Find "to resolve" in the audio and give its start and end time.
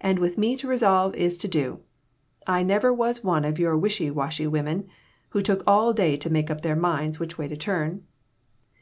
0.56-1.14